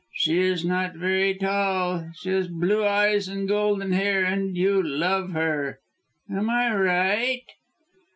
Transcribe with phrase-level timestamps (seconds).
[0.15, 5.29] She is not very tall, she has blue eyes and golden hair, and you love
[5.33, 5.79] her.
[6.27, 7.43] Am I right?"